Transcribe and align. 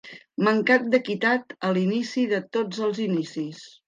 Mancat 0.45 0.85
d'equitat 0.95 1.53
a 1.67 1.71
l'inici 1.77 2.23
de 2.31 2.39
tots 2.57 2.81
els 2.87 3.03
inicis. 3.05 3.61